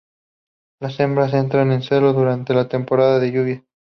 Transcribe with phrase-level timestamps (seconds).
[0.81, 3.63] Las hembras entran en celo durante la temporada de lluvias.